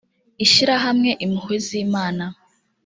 [0.45, 2.25] ishyirahamwe impuhwe z imana